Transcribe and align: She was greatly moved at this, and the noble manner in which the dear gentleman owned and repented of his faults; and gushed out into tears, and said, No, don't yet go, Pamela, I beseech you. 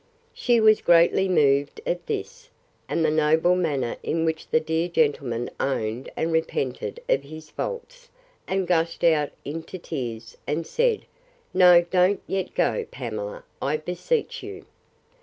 She 0.33 0.59
was 0.59 0.81
greatly 0.81 1.29
moved 1.29 1.79
at 1.85 2.07
this, 2.07 2.49
and 2.89 3.05
the 3.05 3.11
noble 3.11 3.53
manner 3.55 3.97
in 4.01 4.25
which 4.25 4.47
the 4.47 4.59
dear 4.59 4.87
gentleman 4.87 5.51
owned 5.59 6.09
and 6.17 6.31
repented 6.31 6.99
of 7.07 7.21
his 7.21 7.51
faults; 7.51 8.09
and 8.47 8.65
gushed 8.65 9.03
out 9.03 9.29
into 9.45 9.77
tears, 9.77 10.37
and 10.47 10.65
said, 10.65 11.05
No, 11.53 11.83
don't 11.83 12.23
yet 12.25 12.55
go, 12.55 12.87
Pamela, 12.89 13.43
I 13.61 13.77
beseech 13.77 14.41
you. 14.41 14.65